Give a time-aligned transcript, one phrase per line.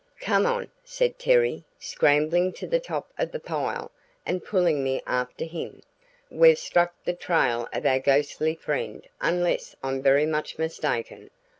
[0.19, 3.91] "Come on!" said Terry, scrambling to the top of the pile
[4.25, 5.83] and pulling me after him,
[6.31, 11.29] "we've struck the trail of our ghostly friend unless I'm very much mistaken.